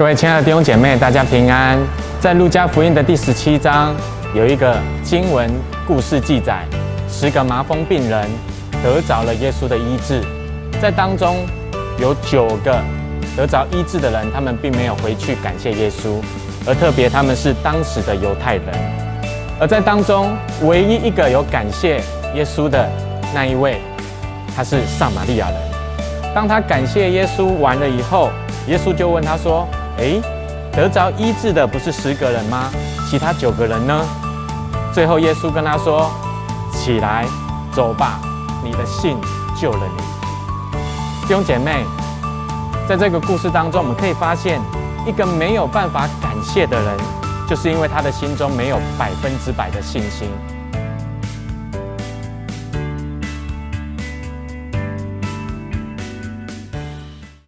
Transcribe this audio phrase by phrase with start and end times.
[0.00, 1.78] 各位亲爱的弟兄姐妹，大家平安。
[2.18, 3.94] 在路加福音的第十七章，
[4.34, 5.46] 有一个经文
[5.86, 6.64] 故事记载，
[7.06, 8.26] 十个麻风病人
[8.82, 10.22] 得着了耶稣的医治。
[10.80, 11.44] 在当中
[11.98, 12.80] 有九个
[13.36, 16.18] 得着医治的人，他们并没有回去感谢耶稣，
[16.66, 18.64] 而特别他们是当时的犹太人。
[19.60, 22.02] 而在当中唯一一个有感谢
[22.34, 22.88] 耶稣的
[23.34, 23.78] 那一位，
[24.56, 25.58] 他是撒玛利亚人。
[26.34, 28.30] 当他感谢耶稣完了以后，
[28.66, 29.68] 耶稣就问他说
[30.00, 30.20] ：“诶，
[30.72, 32.70] 得着医治的不是十个人吗？
[33.08, 34.02] 其他九个人呢？”
[34.92, 36.10] 最后耶稣跟他说
[36.72, 37.26] ：“起来，
[37.72, 38.18] 走吧，
[38.64, 39.16] 你的信
[39.60, 40.02] 救了你。”
[41.28, 41.84] 弟兄姐妹，
[42.88, 44.60] 在这个故事当中，我们可以发现，
[45.06, 46.96] 一个没有办法感谢的人，
[47.48, 50.28] 就是因为他的心中没有百分之百的信心。